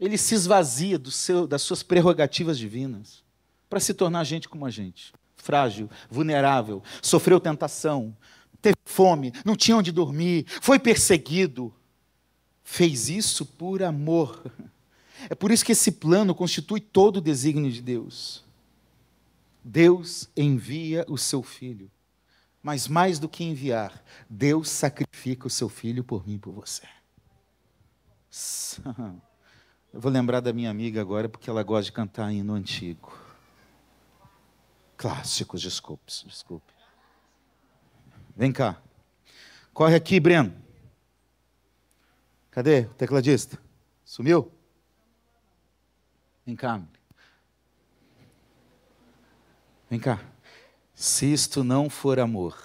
[0.01, 3.23] ele se esvazia seu, das suas prerrogativas divinas
[3.69, 8.17] para se tornar gente como a gente, frágil, vulnerável, sofreu tentação,
[8.63, 11.75] teve fome, não tinha onde dormir, foi perseguido.
[12.63, 14.45] Fez isso por amor.
[15.29, 18.45] É por isso que esse plano constitui todo o desígnio de Deus.
[19.65, 21.91] Deus envia o seu filho.
[22.63, 26.87] Mas mais do que enviar, Deus sacrifica o seu filho por mim e por você.
[29.99, 33.19] Eu vou lembrar da minha amiga agora porque ela gosta de cantar hino antigo.
[34.97, 36.73] Clássicos, desculpe, desculpe.
[38.37, 38.81] Vem cá.
[39.75, 40.55] Corre aqui, Breno.
[42.49, 43.61] Cadê o tecladista?
[44.05, 44.53] Sumiu?
[46.47, 46.81] Vem cá.
[49.91, 50.21] Vem cá.
[50.95, 52.57] Se isto não for amor.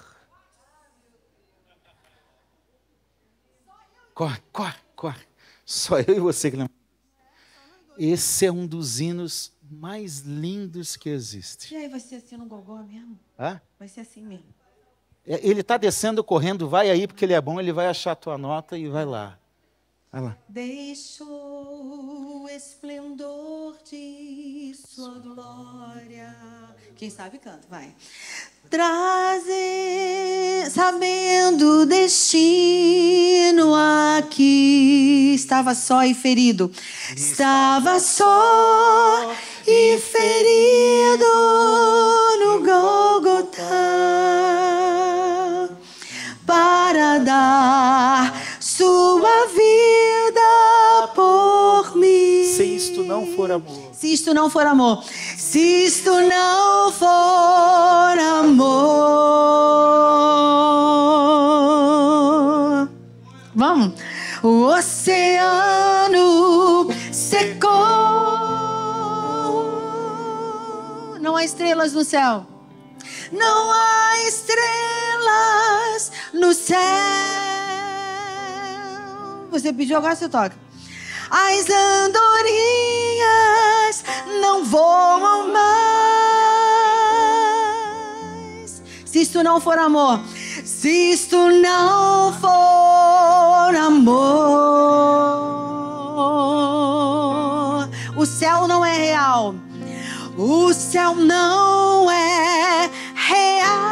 [4.13, 5.27] Corre, corre, corre.
[5.65, 6.82] Só eu e você que lembra.
[7.97, 11.73] Esse é um dos hinos mais lindos que existe.
[11.73, 13.19] E aí vai ser assim no gogó mesmo?
[13.39, 13.61] Hã?
[13.79, 14.45] Vai ser assim mesmo.
[15.25, 18.15] É, ele está descendo correndo, vai aí porque ele é bom, ele vai achar a
[18.15, 19.39] tua nota e vai lá.
[20.13, 20.37] Vai lá.
[20.47, 26.35] Deixou o esplendor de sua glória.
[26.95, 27.89] Quem sabe canta, vai.
[28.69, 29.49] Trazer,
[30.69, 33.73] sabendo o destino
[34.15, 35.33] aqui.
[35.33, 36.71] Estava só e ferido.
[37.17, 41.25] Estava só e ferido
[42.39, 43.63] no Golgotha
[46.45, 52.43] para dar sua vida por mim.
[52.43, 53.91] Se isto não for amor.
[53.93, 55.03] Se isto não for amor.
[55.37, 58.73] Se isto não for amor.
[63.53, 63.93] Vamos.
[64.41, 66.11] O oceano
[67.11, 67.71] secou.
[71.21, 72.47] Não há estrelas no céu.
[73.31, 77.52] Não há estrelas no céu.
[79.53, 80.55] Você pediu agora você toca.
[81.29, 83.23] As andorinhas
[84.41, 85.63] não voam mais.
[89.05, 90.19] Se isto não for amor,
[90.65, 94.17] se isto não for amor,
[98.17, 99.53] o céu não é real.
[100.35, 103.83] O céu não é real.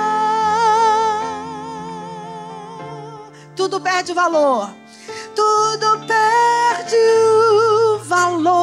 [3.56, 4.81] Tudo perde valor.
[5.41, 6.95] Tudo perde
[7.95, 8.62] o valor.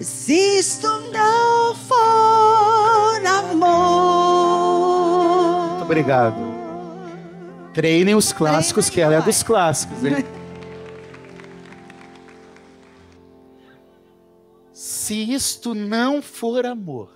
[0.00, 4.10] Se isto não for amor.
[5.70, 6.36] Muito obrigado.
[7.74, 10.04] Treinem os clássicos, que ela é dos clássicos.
[10.04, 10.24] Hein?
[14.72, 17.10] Se isto não for amor,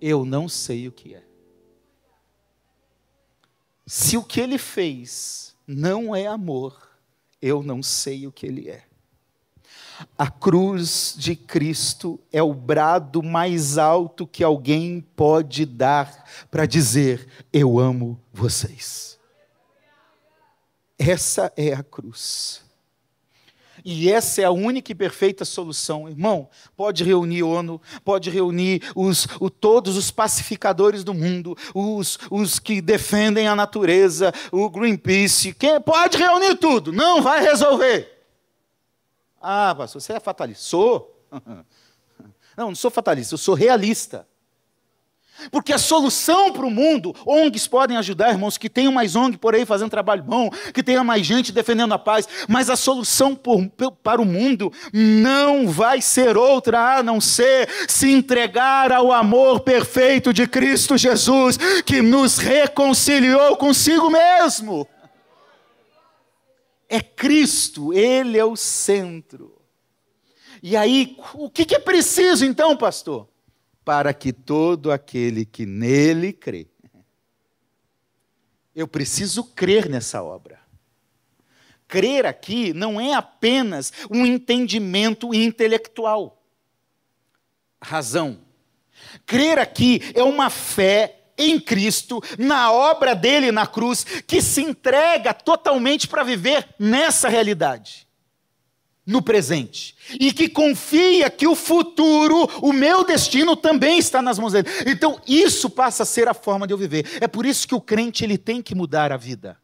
[0.00, 1.29] eu não sei o que é.
[3.92, 6.80] Se o que ele fez não é amor,
[7.42, 8.84] eu não sei o que ele é.
[10.16, 17.26] A cruz de Cristo é o brado mais alto que alguém pode dar para dizer:
[17.52, 19.18] Eu amo vocês.
[20.96, 22.62] Essa é a cruz.
[23.84, 26.48] E essa é a única e perfeita solução, irmão.
[26.76, 32.80] Pode reunir ONU, pode reunir os, o, todos os pacificadores do mundo, os, os que
[32.80, 38.20] defendem a natureza, o Greenpeace, quem, pode reunir tudo, não vai resolver.
[39.40, 40.62] Ah, pastor, você é fatalista.
[40.64, 41.26] Sou.
[42.56, 44.28] Não, não sou fatalista, eu sou realista.
[45.50, 49.54] Porque a solução para o mundo, ONGs podem ajudar, irmãos, que tenham mais ONG por
[49.54, 53.68] aí fazendo trabalho bom, que tenha mais gente defendendo a paz, mas a solução por,
[54.02, 60.32] para o mundo não vai ser outra a não ser se entregar ao amor perfeito
[60.32, 64.86] de Cristo Jesus, que nos reconciliou consigo mesmo.
[66.88, 69.60] É Cristo, Ele é o centro.
[70.62, 73.29] E aí, o que é preciso então, pastor?
[73.90, 76.68] Para que todo aquele que nele crê.
[78.72, 80.60] Eu preciso crer nessa obra.
[81.88, 86.40] Crer aqui não é apenas um entendimento intelectual.
[87.82, 88.38] Razão.
[89.26, 95.34] Crer aqui é uma fé em Cristo, na obra dele na cruz, que se entrega
[95.34, 98.08] totalmente para viver nessa realidade
[99.06, 104.52] no presente e que confia que o futuro, o meu destino também está nas mãos
[104.52, 104.68] dele.
[104.86, 107.06] Então, isso passa a ser a forma de eu viver.
[107.20, 109.56] É por isso que o crente ele tem que mudar a vida.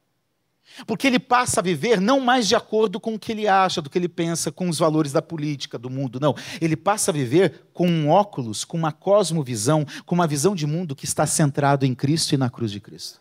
[0.87, 3.89] Porque ele passa a viver não mais de acordo com o que ele acha, do
[3.89, 6.35] que ele pensa, com os valores da política, do mundo, não.
[6.61, 10.95] Ele passa a viver com um óculos, com uma cosmovisão, com uma visão de mundo
[10.95, 13.21] que está centrado em Cristo e na cruz de Cristo.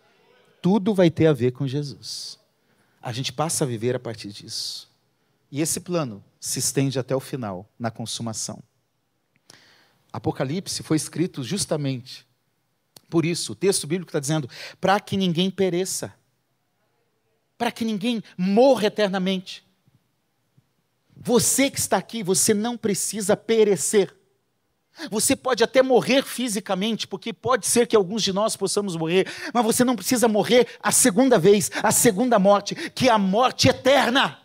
[0.62, 2.40] Tudo vai ter a ver com Jesus.
[3.02, 4.90] A gente passa a viver a partir disso.
[5.56, 8.62] E esse plano se estende até o final, na consumação.
[10.12, 12.28] Apocalipse foi escrito justamente
[13.10, 13.54] por isso.
[13.54, 14.50] O texto bíblico está dizendo:
[14.82, 16.14] para que ninguém pereça,
[17.58, 19.66] para que ninguém morra eternamente.
[21.16, 24.14] Você que está aqui, você não precisa perecer.
[25.10, 29.64] Você pode até morrer fisicamente, porque pode ser que alguns de nós possamos morrer, mas
[29.64, 34.44] você não precisa morrer a segunda vez, a segunda morte, que é a morte eterna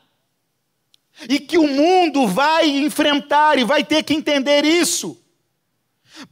[1.29, 5.17] e que o mundo vai enfrentar e vai ter que entender isso.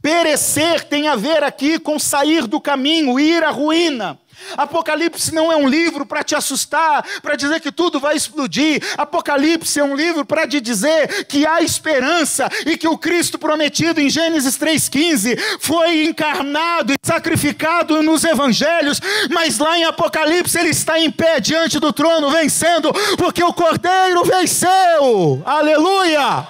[0.01, 4.19] Perecer tem a ver aqui com sair do caminho, ir à ruína.
[4.57, 8.81] Apocalipse não é um livro para te assustar, para dizer que tudo vai explodir.
[8.97, 14.01] Apocalipse é um livro para te dizer que há esperança e que o Cristo prometido
[14.01, 18.99] em Gênesis 3,15 foi encarnado e sacrificado nos evangelhos,
[19.29, 24.23] mas lá em Apocalipse ele está em pé diante do trono, vencendo, porque o Cordeiro
[24.23, 25.41] venceu.
[25.45, 26.47] Aleluia!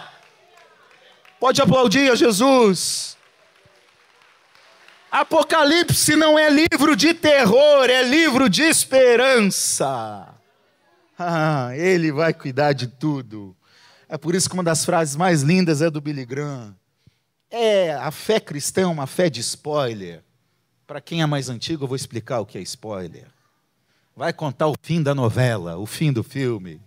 [1.40, 3.18] Pode aplaudir a Jesus.
[5.12, 10.36] Apocalipse não é livro de terror, é livro de esperança.
[11.18, 13.56] Ah, ele vai cuidar de tudo.
[14.08, 16.76] É por isso que uma das frases mais lindas é do Billy Graham.
[17.50, 20.24] É, a fé cristã é uma fé de spoiler.
[20.86, 23.28] Para quem é mais antigo, eu vou explicar o que é spoiler.
[24.16, 26.80] Vai contar o fim da novela, o fim do filme.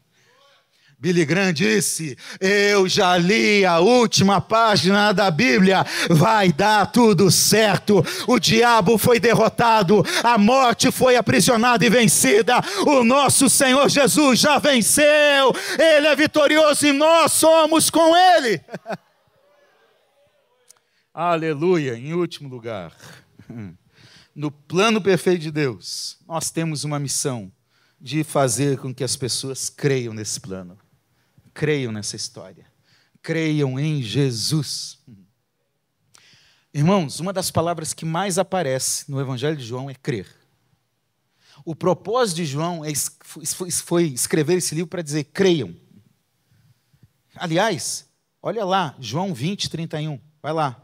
[1.02, 8.04] Billy Graham disse: Eu já li a última página da Bíblia, vai dar tudo certo.
[8.28, 12.54] O diabo foi derrotado, a morte foi aprisionada e vencida.
[12.86, 18.60] O nosso Senhor Jesus já venceu, ele é vitorioso e nós somos com ele.
[21.12, 21.96] Aleluia.
[21.96, 22.96] Em último lugar,
[24.36, 27.50] no plano perfeito de Deus, nós temos uma missão
[28.00, 30.78] de fazer com que as pessoas creiam nesse plano,
[31.52, 32.66] creiam nessa história,
[33.22, 34.98] creiam em Jesus.
[36.72, 40.26] Irmãos, uma das palavras que mais aparece no Evangelho de João é crer.
[41.64, 42.92] O propósito de João é,
[43.70, 45.76] foi escrever esse livro para dizer: creiam.
[47.36, 48.08] Aliás,
[48.42, 50.20] olha lá, João 20, 31.
[50.42, 50.82] Vai lá.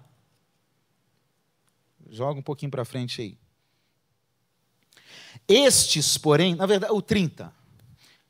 [2.10, 3.38] Joga um pouquinho para frente aí.
[5.46, 7.52] Estes, porém, na verdade, o 30.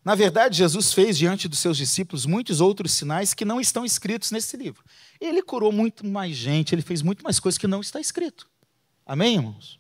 [0.09, 4.30] Na verdade, Jesus fez diante dos seus discípulos muitos outros sinais que não estão escritos
[4.30, 4.82] nesse livro.
[5.20, 8.48] Ele curou muito mais gente, ele fez muito mais coisas que não está escrito.
[9.04, 9.78] Amém, irmãos?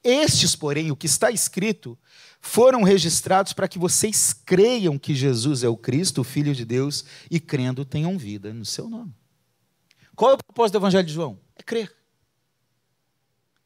[0.00, 1.98] Estes, porém, o que está escrito,
[2.40, 7.04] foram registrados para que vocês creiam que Jesus é o Cristo, o Filho de Deus,
[7.28, 9.12] e crendo tenham vida no seu nome.
[10.14, 11.36] Qual é o propósito do Evangelho de João?
[11.56, 11.92] É crer.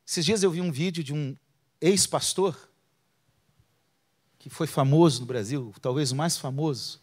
[0.07, 1.37] Esses dias eu vi um vídeo de um
[1.83, 2.57] ex-pastor
[4.49, 7.01] que foi famoso no Brasil, talvez o mais famoso,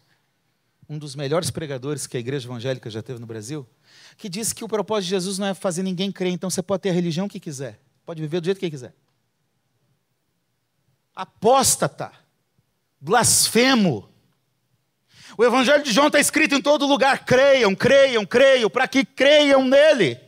[0.88, 3.66] um dos melhores pregadores que a igreja evangélica já teve no Brasil,
[4.16, 6.84] que disse que o propósito de Jesus não é fazer ninguém crer, então você pode
[6.84, 8.94] ter a religião que quiser, pode viver do jeito que quiser.
[11.14, 12.12] Apóstata,
[12.98, 14.08] blasfemo.
[15.36, 19.68] O evangelho de João está escrito em todo lugar: creiam, creiam, creiam, para que creiam
[19.68, 20.18] nele.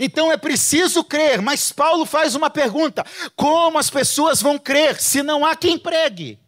[0.00, 3.04] Então é preciso crer, mas Paulo faz uma pergunta:
[3.36, 6.38] como as pessoas vão crer se não há quem pregue?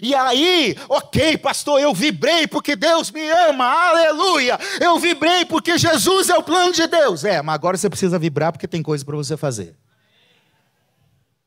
[0.00, 4.58] E aí, ok, pastor, eu vibrei porque Deus me ama, aleluia.
[4.80, 7.24] Eu vibrei porque Jesus é o plano de Deus.
[7.24, 9.76] É, mas agora você precisa vibrar porque tem coisa para você fazer.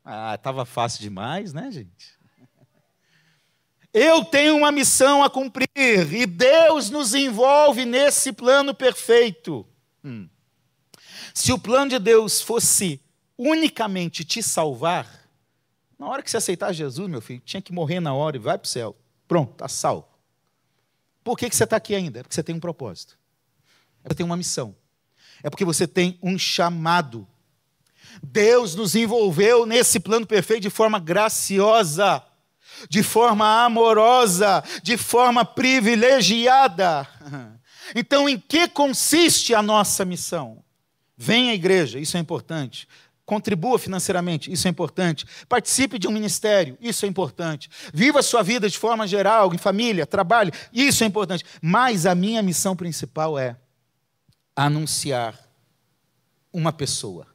[0.04, 2.15] Ah, estava fácil demais, né, gente?
[3.92, 9.66] Eu tenho uma missão a cumprir e Deus nos envolve nesse plano perfeito.
[10.04, 10.28] Hum.
[11.34, 13.00] Se o plano de Deus fosse
[13.38, 15.28] unicamente te salvar,
[15.98, 18.58] na hora que você aceitar Jesus, meu filho, tinha que morrer na hora e vai
[18.58, 18.96] para o céu.
[19.26, 20.08] Pronto, está salvo.
[21.24, 22.20] Por que, que você está aqui ainda?
[22.20, 23.18] É porque você tem um propósito.
[24.04, 24.76] É porque você tem uma missão.
[25.42, 27.26] É porque você tem um chamado.
[28.22, 32.22] Deus nos envolveu nesse plano perfeito de forma graciosa
[32.88, 37.06] de forma amorosa, de forma privilegiada.
[37.94, 40.60] Então, em que consiste a nossa missão?
[41.16, 42.88] Venha à igreja, isso é importante.
[43.24, 45.26] Contribua financeiramente, isso é importante.
[45.48, 47.68] Participe de um ministério, isso é importante.
[47.92, 51.44] Viva a sua vida de forma geral, em família, trabalho, isso é importante.
[51.60, 53.56] Mas a minha missão principal é
[54.54, 55.38] anunciar
[56.52, 57.26] uma pessoa.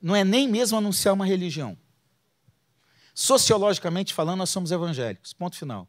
[0.00, 1.78] Não é nem mesmo anunciar uma religião.
[3.14, 5.32] Sociologicamente falando, nós somos evangélicos.
[5.32, 5.88] Ponto final.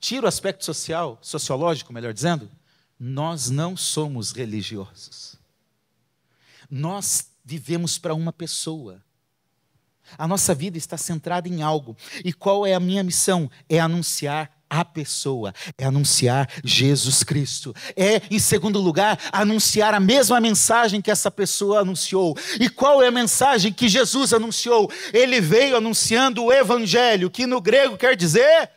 [0.00, 2.50] Tira o aspecto social, sociológico, melhor dizendo,
[2.98, 5.36] nós não somos religiosos.
[6.70, 9.04] Nós vivemos para uma pessoa.
[10.16, 11.96] A nossa vida está centrada em algo.
[12.24, 13.50] E qual é a minha missão?
[13.68, 17.74] É anunciar a pessoa, é anunciar Jesus Cristo.
[17.94, 22.34] É, em segundo lugar, anunciar a mesma mensagem que essa pessoa anunciou.
[22.58, 24.90] E qual é a mensagem que Jesus anunciou?
[25.12, 28.70] Ele veio anunciando o Evangelho, que no grego quer dizer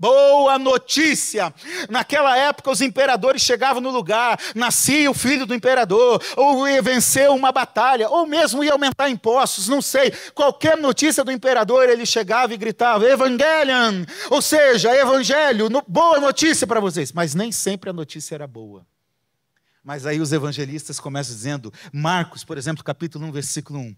[0.00, 1.52] Boa notícia!
[1.90, 7.28] Naquela época, os imperadores chegavam no lugar, nascia o filho do imperador, ou ia vencer
[7.28, 10.10] uma batalha, ou mesmo ia aumentar impostos, não sei.
[10.34, 14.06] Qualquer notícia do imperador, ele chegava e gritava: Evangelion!
[14.30, 17.12] Ou seja, Evangelho, boa notícia para vocês.
[17.12, 18.86] Mas nem sempre a notícia era boa.
[19.82, 23.96] Mas aí os evangelistas começam dizendo, Marcos, por exemplo, capítulo 1, versículo 1,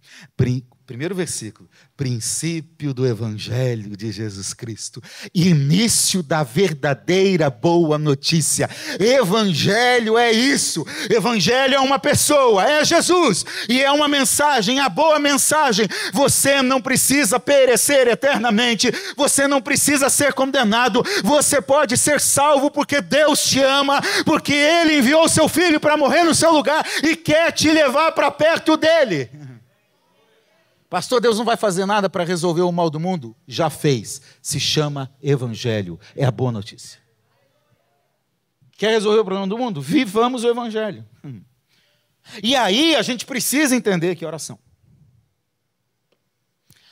[0.92, 5.02] primeiro versículo, princípio do evangelho de Jesus Cristo,
[5.34, 8.68] início da verdadeira boa notícia.
[9.00, 10.86] Evangelho é isso.
[11.08, 15.88] Evangelho é uma pessoa, é Jesus, e é uma mensagem, a boa mensagem.
[16.12, 23.00] Você não precisa perecer eternamente, você não precisa ser condenado, você pode ser salvo porque
[23.00, 27.50] Deus te ama, porque ele enviou seu filho para morrer no seu lugar e quer
[27.50, 29.30] te levar para perto dele.
[30.92, 33.34] Pastor, Deus não vai fazer nada para resolver o mal do mundo?
[33.48, 34.20] Já fez.
[34.42, 35.98] Se chama Evangelho.
[36.14, 37.00] É a boa notícia.
[38.72, 39.80] Quer resolver o problema do mundo?
[39.80, 41.08] Vivamos o Evangelho.
[41.24, 41.40] Hum.
[42.42, 44.58] E aí a gente precisa entender que oração.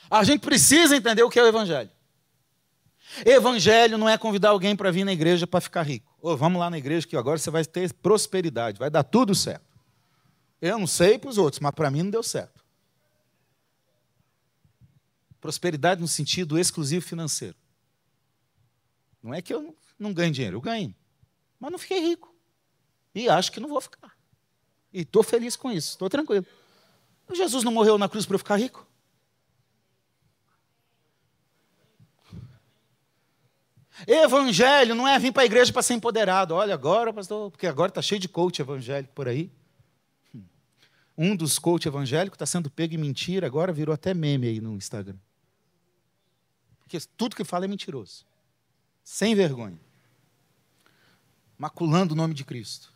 [0.09, 1.91] A gente precisa entender o que é o Evangelho.
[3.23, 6.11] Evangelho não é convidar alguém para vir na igreja para ficar rico.
[6.19, 9.77] Oh, vamos lá na igreja que agora você vai ter prosperidade, vai dar tudo certo.
[10.59, 12.60] Eu não sei para os outros, mas para mim não deu certo.
[15.41, 17.55] Prosperidade no sentido exclusivo financeiro.
[19.21, 20.95] Não é que eu não ganho dinheiro, eu ganho.
[21.59, 22.33] mas não fiquei rico.
[23.13, 24.15] E acho que não vou ficar.
[24.93, 26.45] E estou feliz com isso, estou tranquilo.
[27.33, 28.87] Jesus não morreu na cruz para eu ficar rico?
[34.07, 36.55] Evangelho não é vir para a igreja para ser empoderado.
[36.55, 39.51] Olha, agora, pastor, porque agora está cheio de coach evangélico por aí.
[41.17, 44.75] Um dos coach evangélicos está sendo pego em mentira, agora virou até meme aí no
[44.75, 45.17] Instagram.
[46.91, 48.25] Porque tudo que fala é mentiroso.
[49.01, 49.79] Sem vergonha.
[51.57, 52.91] Maculando o nome de Cristo.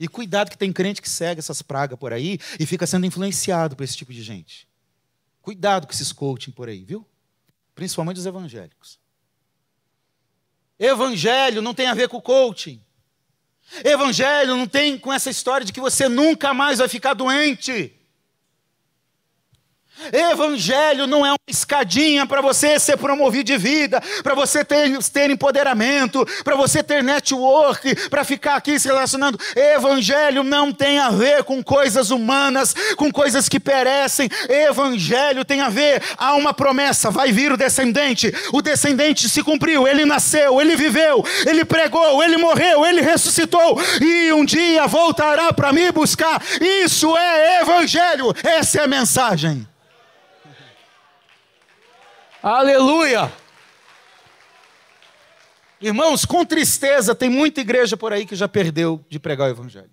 [0.00, 3.76] E cuidado que tem crente que segue essas pragas por aí e fica sendo influenciado
[3.76, 4.66] por esse tipo de gente.
[5.40, 7.06] Cuidado com esses coaching por aí, viu?
[7.72, 8.98] Principalmente os evangélicos.
[10.76, 12.82] Evangelho não tem a ver com coaching.
[13.84, 17.96] Evangelho não tem com essa história de que você nunca mais vai ficar doente.
[20.12, 25.30] Evangelho não é uma escadinha para você ser promovido de vida, para você ter, ter
[25.30, 29.38] empoderamento, para você ter network, para ficar aqui se relacionando.
[29.54, 34.28] Evangelho não tem a ver com coisas humanas, com coisas que perecem.
[34.48, 38.32] Evangelho tem a ver, há uma promessa: vai vir o descendente.
[38.52, 44.32] O descendente se cumpriu, ele nasceu, ele viveu, ele pregou, ele morreu, ele ressuscitou e
[44.32, 46.42] um dia voltará para me buscar.
[46.60, 49.69] Isso é Evangelho, essa é a mensagem.
[52.42, 53.30] Aleluia!
[55.78, 59.90] Irmãos, com tristeza, tem muita igreja por aí que já perdeu de pregar o Evangelho.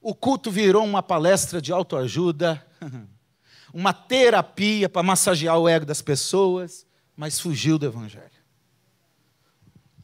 [0.00, 2.64] O culto virou uma palestra de autoajuda,
[3.72, 6.84] uma terapia para massagear o ego das pessoas,
[7.16, 8.24] mas fugiu do Evangelho.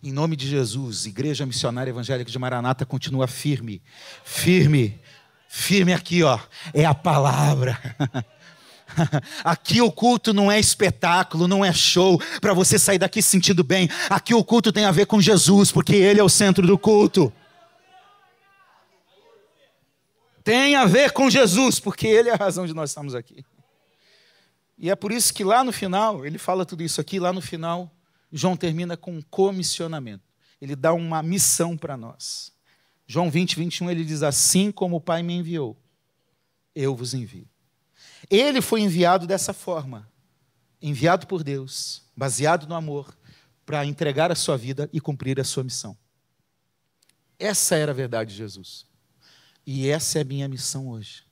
[0.01, 3.83] Em nome de Jesus, Igreja Missionária Evangélica de Maranata continua firme,
[4.25, 5.01] firme,
[5.49, 6.39] firme aqui, ó,
[6.73, 7.77] é a palavra.
[9.45, 13.65] Aqui o culto não é espetáculo, não é show para você sair daqui se sentindo
[13.65, 13.89] bem.
[14.09, 17.33] Aqui o culto tem a ver com Jesus, porque Ele é o centro do culto.
[20.45, 23.45] Tem a ver com Jesus, porque Ele é a razão de nós estarmos aqui.
[24.79, 27.41] E é por isso que lá no final, ele fala tudo isso aqui, lá no
[27.41, 27.89] final,
[28.33, 30.25] João termina com um comissionamento.
[30.61, 32.53] Ele dá uma missão para nós.
[33.07, 35.77] João 20, 21, ele diz: Assim como o Pai me enviou,
[36.75, 37.47] eu vos envio.
[38.31, 40.11] Ele foi enviado dessa forma,
[40.81, 43.17] enviado por Deus, baseado no amor,
[43.65, 45.97] para entregar a sua vida e cumprir a sua missão.
[47.39, 48.87] Essa era a verdade de Jesus.
[49.67, 51.25] E essa é a minha missão hoje.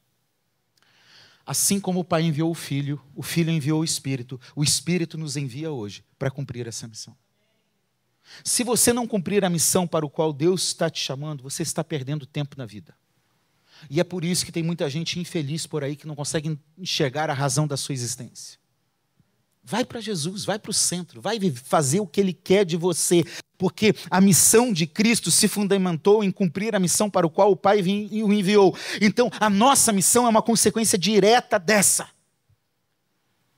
[1.44, 5.36] Assim como o Pai enviou o Filho, o Filho enviou o Espírito, o Espírito nos
[5.36, 7.16] envia hoje para cumprir essa missão.
[8.44, 11.82] Se você não cumprir a missão para o qual Deus está te chamando, você está
[11.82, 12.94] perdendo tempo na vida.
[13.88, 17.30] E é por isso que tem muita gente infeliz por aí que não consegue enxergar
[17.30, 18.58] a razão da sua existência.
[19.62, 23.24] Vai para Jesus, vai para o centro, vai fazer o que Ele quer de você,
[23.56, 27.56] porque a missão de Cristo se fundamentou em cumprir a missão para o qual o
[27.56, 28.76] Pai o enviou.
[29.00, 32.08] Então, a nossa missão é uma consequência direta dessa.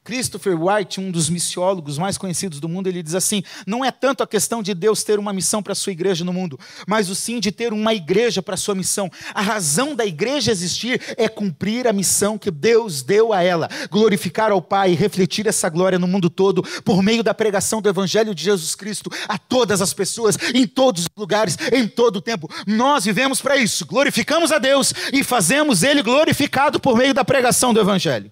[0.05, 4.22] Christopher White, um dos missiólogos mais conhecidos do mundo, ele diz assim: não é tanto
[4.22, 7.14] a questão de Deus ter uma missão para a sua igreja no mundo, mas o
[7.14, 9.11] sim de ter uma igreja para a sua missão.
[9.32, 14.50] A razão da igreja existir é cumprir a missão que Deus deu a ela, glorificar
[14.50, 18.34] ao Pai e refletir essa glória no mundo todo por meio da pregação do Evangelho
[18.34, 22.50] de Jesus Cristo a todas as pessoas, em todos os lugares, em todo o tempo.
[22.66, 27.72] Nós vivemos para isso, glorificamos a Deus e fazemos Ele glorificado por meio da pregação
[27.72, 28.30] do Evangelho.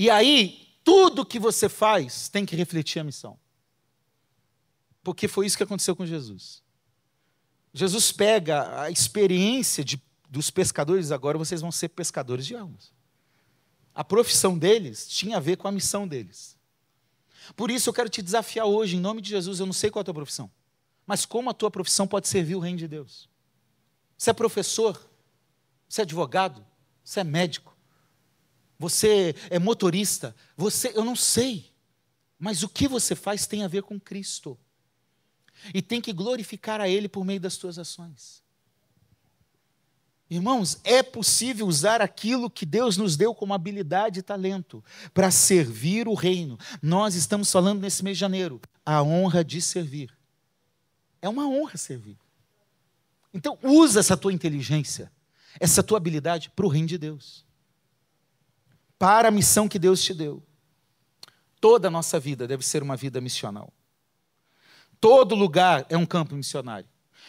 [0.00, 3.36] E aí, tudo que você faz tem que refletir a missão.
[5.02, 6.62] Porque foi isso que aconteceu com Jesus.
[7.72, 12.92] Jesus pega a experiência de, dos pescadores, agora vocês vão ser pescadores de almas.
[13.92, 16.56] A profissão deles tinha a ver com a missão deles.
[17.56, 19.58] Por isso eu quero te desafiar hoje, em nome de Jesus.
[19.58, 20.48] Eu não sei qual é a tua profissão,
[21.04, 23.28] mas como a tua profissão pode servir o reino de Deus.
[24.16, 25.10] Você é professor,
[25.88, 26.64] você é advogado,
[27.02, 27.76] você é médico,
[28.78, 31.72] você é motorista, você, eu não sei,
[32.38, 34.56] mas o que você faz tem a ver com Cristo.
[35.74, 38.40] E tem que glorificar a Ele por meio das tuas ações.
[40.30, 46.06] Irmãos, é possível usar aquilo que Deus nos deu como habilidade e talento para servir
[46.06, 46.56] o reino.
[46.80, 50.16] Nós estamos falando nesse mês de janeiro, a honra de servir.
[51.20, 52.16] É uma honra servir.
[53.34, 55.10] Então, usa essa tua inteligência,
[55.58, 57.47] essa tua habilidade para o reino de Deus
[58.98, 60.42] para a missão que Deus te deu.
[61.60, 63.72] Toda a nossa vida deve ser uma vida missional.
[65.00, 66.88] Todo lugar é um campo missionário.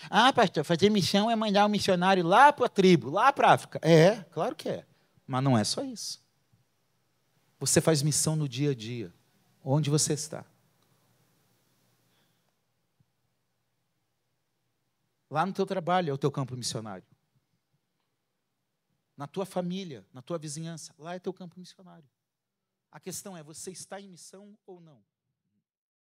[0.09, 3.53] Ah, pastor, fazer missão é mandar um missionário lá para a tribo, lá para a
[3.53, 3.80] África.
[3.82, 4.86] É, claro que é.
[5.28, 6.24] Mas não é só isso.
[7.59, 9.13] Você faz missão no dia a dia,
[9.63, 10.45] onde você está.
[15.30, 17.03] Lá no teu trabalho é o teu campo missionário.
[19.20, 22.09] Na tua família, na tua vizinhança, lá é teu campo missionário.
[22.89, 25.03] A questão é: você está em missão ou não?